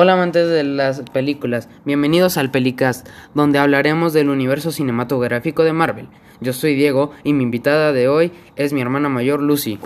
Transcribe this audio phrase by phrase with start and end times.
[0.00, 6.06] Hola amantes de las películas, bienvenidos al Pelicast, donde hablaremos del universo cinematográfico de Marvel.
[6.40, 9.80] Yo soy Diego y mi invitada de hoy es mi hermana mayor Lucy.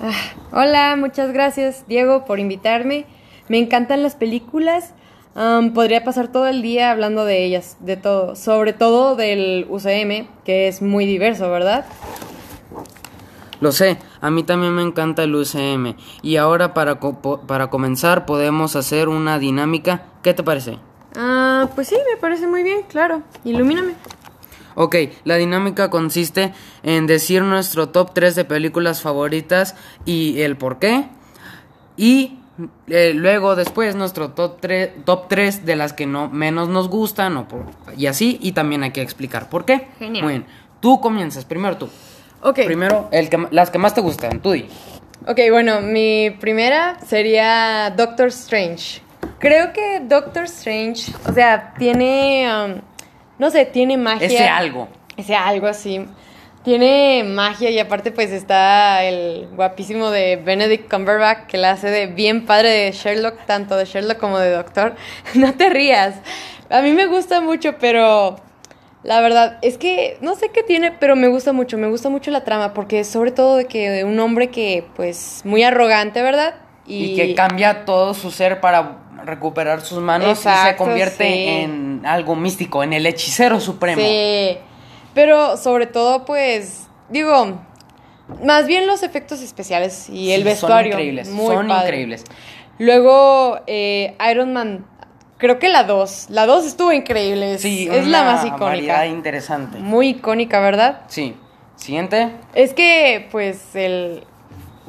[0.00, 0.12] Ah,
[0.52, 3.06] hola, muchas gracias Diego por invitarme.
[3.48, 4.94] Me encantan las películas.
[5.34, 10.28] Um, podría pasar todo el día hablando de ellas, de todo, sobre todo del UCM,
[10.44, 11.86] que es muy diverso, ¿verdad?
[13.60, 15.96] Lo sé, a mí también me encanta el UCM.
[16.22, 20.02] Y ahora para, para comenzar podemos hacer una dinámica.
[20.22, 20.78] ¿Qué te parece?
[21.16, 23.22] Ah, pues sí, me parece muy bien, claro.
[23.44, 23.94] Ilumíname.
[24.74, 26.52] Ok, la dinámica consiste
[26.82, 29.74] en decir nuestro top 3 de películas favoritas
[30.04, 31.08] y el por qué.
[31.96, 32.38] Y
[32.86, 37.36] eh, luego después nuestro top 3, top 3 de las que no menos nos gustan
[37.36, 37.46] o
[37.96, 38.38] y así.
[38.40, 39.88] Y también hay que explicar por qué.
[39.98, 40.24] Genial.
[40.24, 40.46] Muy bien.
[40.80, 41.88] Tú comienzas, primero tú.
[42.42, 42.60] Ok.
[42.64, 44.68] Primero, el que, las que más te gustan, tú di.
[45.26, 49.02] Ok, bueno, mi primera sería Doctor Strange.
[49.38, 52.80] Creo que Doctor Strange, o sea, tiene, um,
[53.38, 54.26] no sé, tiene magia.
[54.26, 54.88] Ese algo.
[55.16, 56.06] Ese algo así.
[56.64, 62.06] Tiene magia y aparte pues está el guapísimo de Benedict Cumberbatch que la hace de
[62.06, 64.94] bien padre de Sherlock, tanto de Sherlock como de Doctor.
[65.34, 66.16] no te rías.
[66.68, 68.36] A mí me gusta mucho, pero
[69.02, 72.30] la verdad, es que no sé qué tiene, pero me gusta mucho, me gusta mucho
[72.30, 76.56] la trama, porque sobre todo de que un hombre que, pues, muy arrogante, ¿verdad?
[76.86, 82.36] Y, que cambia todo su ser para recuperar sus manos y se convierte en algo
[82.36, 84.02] místico, en el hechicero supremo.
[84.02, 84.58] Sí,
[85.14, 87.58] pero sobre todo, pues, digo,
[88.44, 90.92] más bien los efectos especiales y el vestuario.
[90.92, 92.24] Son increíbles, son increíbles.
[92.78, 94.86] Luego, eh, Iron Man
[95.40, 96.26] Creo que la 2.
[96.28, 97.58] La 2 estuvo increíble.
[97.58, 99.06] Sí, es la más icónica.
[99.06, 99.78] interesante.
[99.78, 101.00] Muy icónica, ¿verdad?
[101.08, 101.34] Sí.
[101.76, 102.30] Siguiente.
[102.54, 104.24] Es que, pues, el.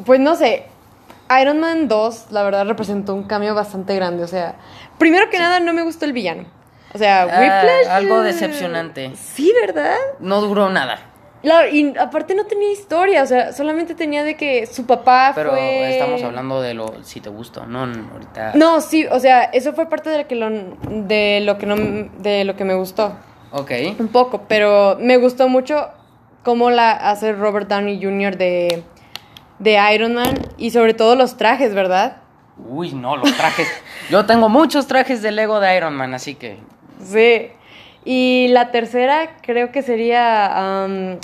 [0.06, 0.66] Pues no sé.
[1.42, 4.24] Iron Man 2, la verdad, representó un cambio bastante grande.
[4.24, 4.56] O sea,
[4.98, 6.44] primero que nada, no me gustó el villano.
[6.94, 7.88] O sea, ah, Whiplash.
[7.90, 9.14] algo decepcionante.
[9.16, 9.96] Sí, ¿verdad?
[10.20, 11.00] No duró nada.
[11.41, 15.52] Claro, y aparte no tenía historia, o sea, solamente tenía de que su papá Pero
[15.52, 15.94] fue...
[15.94, 18.52] estamos hablando de lo si te gustó, no ahorita.
[18.53, 21.75] No, sí, o sea, eso fue parte de lo que lo, de lo que no
[22.19, 23.16] de lo que me gustó.
[23.51, 23.72] Ok.
[24.00, 25.90] Un poco, pero me gustó mucho
[26.44, 28.38] cómo la hace Robert Downey Jr.
[28.38, 28.84] de
[29.57, 32.18] de Iron Man y sobre todo los trajes, ¿verdad?
[32.68, 33.68] Uy, no, los trajes.
[34.09, 36.57] Yo tengo muchos trajes de Lego de Iron Man, así que
[37.03, 37.50] Sí.
[38.03, 41.18] Y la tercera creo que sería um,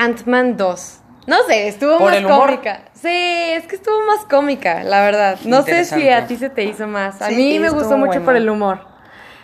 [0.00, 1.00] Ant-Man 2.
[1.26, 2.82] No sé, estuvo más cómica.
[2.94, 5.38] Sí, es que estuvo más cómica, la verdad.
[5.44, 7.20] No sé si a ti se te hizo más.
[7.20, 8.80] A mí me gustó mucho por el humor.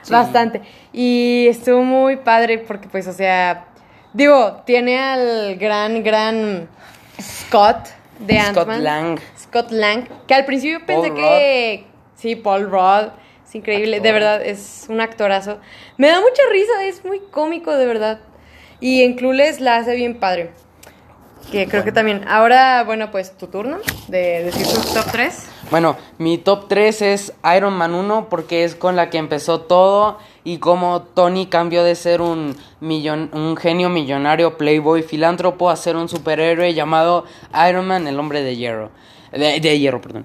[0.08, 0.62] Bastante.
[0.92, 3.66] Y estuvo muy padre porque, pues, o sea,
[4.12, 6.68] digo, tiene al gran, gran
[7.20, 7.88] Scott
[8.20, 8.64] de Ant-Man.
[8.64, 9.20] Scott Lang.
[9.38, 10.08] Scott Lang.
[10.26, 11.86] Que al principio pensé que...
[12.14, 13.10] Sí, Paul Rudd.
[13.46, 15.60] Es increíble, de verdad, es un actorazo.
[15.98, 18.18] Me da mucha risa, es muy cómico, de verdad.
[18.80, 20.50] Y en Clueless la hace bien padre.
[21.50, 22.24] Que creo que también.
[22.28, 23.78] Ahora, bueno, pues tu turno
[24.08, 25.46] de decir tu top 3.
[25.70, 30.18] Bueno, mi top 3 es Iron Man 1 porque es con la que empezó todo
[30.42, 35.96] y como Tony cambió de ser un, millon, un genio millonario, playboy, filántropo a ser
[35.96, 37.24] un superhéroe llamado
[37.68, 38.90] Iron Man, el hombre de hierro.
[39.32, 40.24] De, de hierro, perdón.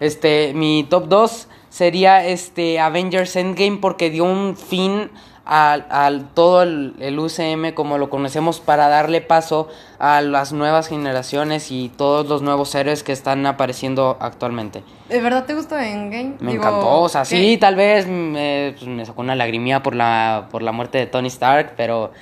[0.00, 5.10] Este, mi top 2 sería este Avengers Endgame porque dio un fin
[5.44, 11.88] al, todo el, UCM como lo conocemos para darle paso a las nuevas generaciones y
[11.88, 14.82] todos los nuevos héroes que están apareciendo actualmente.
[15.08, 16.36] ¿De verdad te gustó Endgame?
[16.40, 20.48] Me encantó, o sea, sí, tal vez me, pues, me sacó una lagrimía por la,
[20.50, 22.12] por la muerte de Tony Stark, pero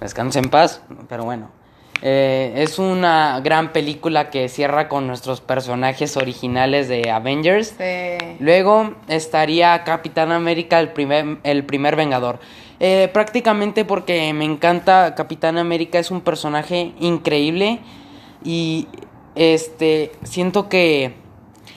[0.00, 1.57] descanse en paz, pero bueno.
[2.00, 7.74] Eh, es una gran película que cierra con nuestros personajes originales de Avengers.
[8.38, 12.38] Luego estaría Capitán América, el primer, el primer Vengador.
[12.80, 17.80] Eh, prácticamente porque me encanta Capitán América, es un personaje increíble
[18.44, 18.86] y
[19.34, 21.14] este siento que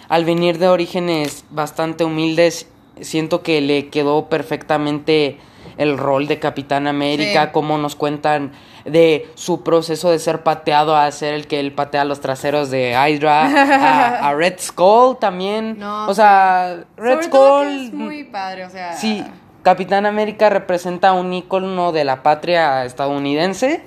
[0.09, 2.67] al venir de orígenes bastante humildes,
[2.99, 5.39] siento que le quedó perfectamente
[5.77, 8.51] el rol de Capitán América, como nos cuentan
[8.85, 12.91] de su proceso de ser pateado a ser el que él patea los traseros de
[12.91, 15.81] Hydra, a, Red Skull también.
[15.83, 17.67] o sea, Red Skull.
[17.67, 18.93] es muy padre, o sea.
[18.93, 19.23] Sí,
[19.63, 23.83] Capitán América representa un ícono de la patria estadounidense.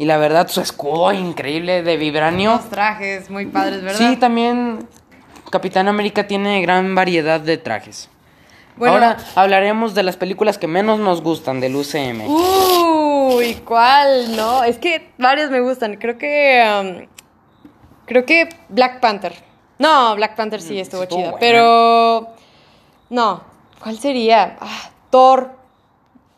[0.00, 2.52] Y la verdad, su escudo increíble de vibranio.
[2.52, 3.98] Los trajes muy padres, ¿verdad?
[3.98, 4.86] Sí, también
[5.50, 8.08] Capitán América tiene gran variedad de trajes.
[8.80, 12.22] Ahora hablaremos de las películas que menos nos gustan del UCM.
[13.28, 14.34] Uy, ¿cuál?
[14.36, 15.96] No, es que varias me gustan.
[15.96, 16.64] Creo que.
[16.64, 17.06] Um,
[18.06, 19.34] creo que Black Panther.
[19.78, 21.34] No, Black Panther sí estuvo, chida.
[21.38, 22.28] Pero.
[23.10, 23.42] No.
[23.82, 24.56] ¿Cuál sería?
[24.60, 25.50] Ah, Thor.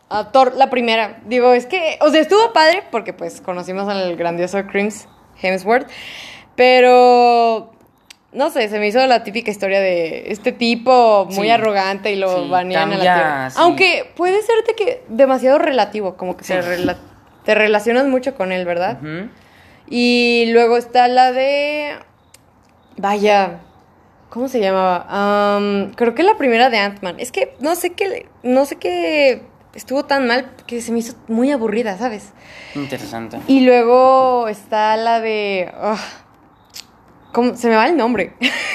[0.08, 1.20] Ah, Thor, la primera.
[1.26, 1.96] Digo, es que.
[2.00, 5.06] O sea, estuvo padre porque, pues, conocimos al grandioso Crims
[5.40, 5.88] Hemsworth.
[6.56, 7.70] Pero.
[8.32, 12.48] No sé, se me hizo la típica historia de este tipo muy arrogante y lo
[12.48, 13.48] banean a la tierra.
[13.56, 16.60] Aunque puede ser de que demasiado relativo, como que se
[17.44, 18.98] te relacionas mucho con él, ¿verdad?
[19.88, 21.96] Y luego está la de.
[22.96, 23.60] Vaya.
[24.28, 25.58] ¿Cómo se llamaba?
[25.96, 27.16] creo que la primera de Ant-Man.
[27.18, 28.26] Es que no sé qué.
[28.44, 29.42] No sé qué.
[29.74, 32.32] Estuvo tan mal que se me hizo muy aburrida, ¿sabes?
[32.76, 33.38] Interesante.
[33.48, 35.72] Y luego está la de.
[37.32, 37.56] ¿Cómo?
[37.56, 38.32] Se me va el nombre.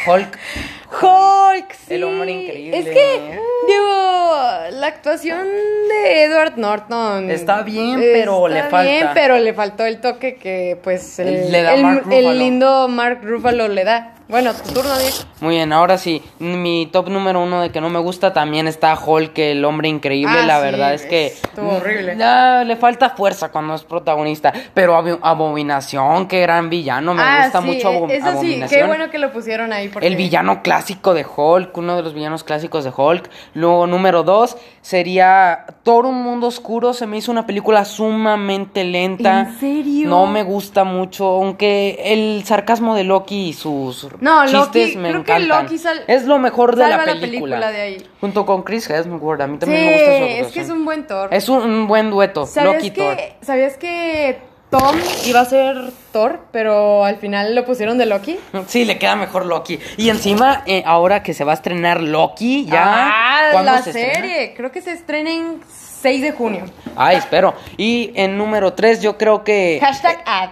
[0.08, 0.40] Hulk.
[1.02, 1.96] Hulk, sí.
[1.96, 2.78] El hombre increíble.
[2.78, 4.36] Es que, digo,
[4.72, 5.46] la actuación
[5.90, 7.30] de Edward Norton.
[7.30, 8.66] Está bien, pero le falta.
[8.66, 13.84] Está bien, pero le faltó el toque que, pues, el, el lindo Mark Ruffalo le
[13.84, 14.15] da.
[14.28, 15.18] Bueno, tu turno, Diego.
[15.40, 18.98] Muy bien, ahora sí, mi top número uno de que no me gusta también está
[18.98, 20.40] Hulk, el hombre increíble.
[20.40, 21.28] Ah, la verdad es que.
[21.28, 22.16] Estuvo horrible.
[22.66, 24.52] le falta fuerza cuando es protagonista.
[24.74, 27.14] Pero Abominación, qué gran villano.
[27.14, 29.92] Me ah, gusta mucho Eso sí, qué bueno que lo pusieron ahí.
[30.02, 33.30] El villano clásico de Hulk, uno de los villanos clásicos de Hulk.
[33.54, 36.94] Luego, número dos, sería Thor, un mundo oscuro.
[36.94, 39.42] Se me hizo una película sumamente lenta.
[39.42, 40.10] ¿En serio?
[40.10, 45.68] No me gusta mucho, aunque el sarcasmo de Loki y sus no, chistes me encantan.
[46.08, 47.72] es lo mejor de la película.
[47.72, 48.10] de ahí.
[48.22, 50.48] Junto con Chris Hemsworth, a mí también me gusta eso.
[50.48, 51.34] Es que es un buen Thor.
[51.34, 53.18] Es un, buen dueto, Loki Thor.
[53.42, 54.40] ¿Sabías que
[54.70, 54.96] Tom
[55.26, 58.38] iba a ser Thor, pero al final lo pusieron de Loki.
[58.68, 59.80] Sí, le queda mejor Loki.
[59.98, 63.54] Y encima, eh, ahora que se va a estrenar Loki, ya.
[63.54, 64.54] Ah, la serie.
[64.56, 65.62] Creo que se estrena en
[66.06, 66.66] 6 de junio.
[66.96, 67.56] Ay, espero.
[67.78, 69.80] Y en número 3 yo creo que...
[69.82, 70.50] Hashtag ad.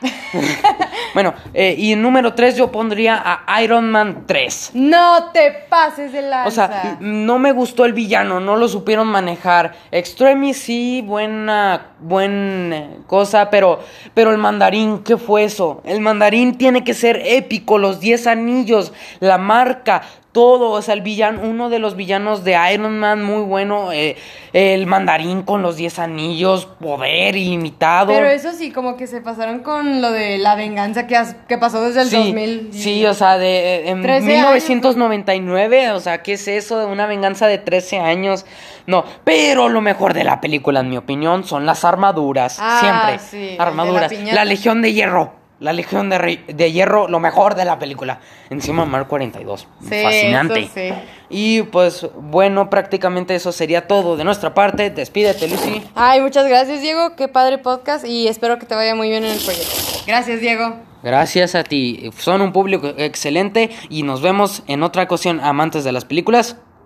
[1.13, 4.71] bueno, eh, y en número 3 yo pondría a Iron Man 3.
[4.73, 6.47] No te pases de lanza.
[6.47, 9.75] O sea, no me gustó el villano, no lo supieron manejar.
[9.91, 13.79] Extremis sí, buena, buena cosa, pero,
[14.15, 15.83] pero el mandarín, ¿qué fue eso?
[15.85, 20.01] El mandarín tiene que ser épico, los 10 anillos, la marca,
[20.33, 24.17] todo, o sea, el villano, uno de los villanos de Iron Man, muy bueno, eh,
[24.51, 28.07] el mandarín con los 10 anillos, poder ilimitado.
[28.11, 31.81] Pero eso sí, como que se pasaron con lo de la venganza que, que pasó
[31.81, 32.69] desde el 2000.
[32.73, 37.59] Sí, o sea, de en 1999, o sea, ¿qué es eso de una venganza de
[37.59, 38.45] 13 años?
[38.87, 43.19] No, pero lo mejor de la película, en mi opinión, son las armaduras, ah, siempre.
[43.19, 45.42] Sí, armaduras, la Legión de Hierro.
[45.63, 48.19] La Legión de, Hierro, lo mejor de la película.
[48.49, 49.67] Encima Mark 42.
[49.81, 50.69] Fascinante.
[50.73, 50.89] sí.
[51.29, 54.91] Y pues bueno, prácticamente eso sería todo de nuestra parte.
[54.91, 55.81] Despídete, Lucy.
[55.95, 57.15] Ay, muchas gracias, Diego.
[57.15, 59.73] Qué padre podcast y espero que te vaya muy bien en el proyecto.
[60.05, 60.75] Gracias, Diego.
[61.01, 62.11] Gracias a ti.
[62.17, 66.57] Son un público excelente y nos vemos en otra ocasión, amantes de las películas.